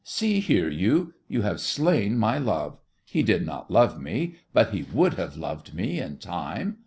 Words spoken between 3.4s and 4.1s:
not love